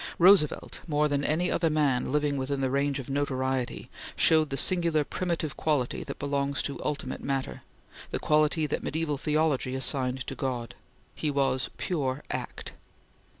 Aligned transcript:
Roosevelt, 0.17 0.79
more 0.87 1.07
than 1.07 1.23
any 1.23 1.51
other 1.51 1.69
man 1.69 2.11
living 2.11 2.35
within 2.35 2.59
the 2.61 2.71
range 2.71 2.97
of 2.97 3.07
notoriety, 3.07 3.87
showed 4.15 4.49
the 4.49 4.57
singular 4.57 5.03
primitive 5.03 5.55
quality 5.55 6.03
that 6.05 6.17
belongs 6.17 6.63
to 6.63 6.83
ultimate 6.83 7.21
matter 7.23 7.61
the 8.09 8.17
quality 8.17 8.65
that 8.65 8.81
mediaeval 8.81 9.19
theology 9.19 9.75
assigned 9.75 10.25
to 10.25 10.33
God 10.33 10.73
he 11.13 11.29
was 11.29 11.69
pure 11.77 12.23
act. 12.31 12.73